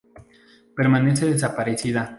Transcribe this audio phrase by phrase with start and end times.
[0.75, 2.09] Permanece desaparecida.